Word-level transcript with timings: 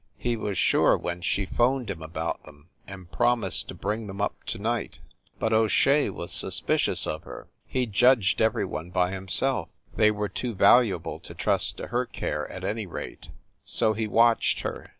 He 0.17 0.35
was 0.35 0.57
sure 0.57 0.97
when 0.97 1.21
she 1.21 1.45
phoned 1.45 1.91
him 1.91 2.01
about 2.01 2.41
them, 2.43 2.69
and 2.87 3.11
promised 3.11 3.67
to 3.67 3.75
bring 3.75 4.07
them 4.07 4.19
up 4.19 4.33
to 4.45 4.57
night. 4.57 4.97
But 5.37 5.53
O 5.53 5.67
Shea 5.67 6.09
was 6.09 6.31
sus 6.31 6.59
picious 6.59 7.05
of 7.05 7.21
her 7.21 7.49
he 7.67 7.85
judged 7.85 8.41
every 8.41 8.65
one 8.65 8.89
by 8.89 9.11
himself 9.11 9.69
they 9.95 10.09
were 10.09 10.27
too 10.27 10.55
valuable 10.55 11.19
to 11.19 11.35
trust 11.35 11.77
to 11.77 11.89
her 11.89 12.07
care, 12.07 12.51
at 12.51 12.63
any 12.63 12.87
rate. 12.87 13.29
So 13.63 13.93
he 13.93 14.07
watched 14.07 14.61
her. 14.61 14.89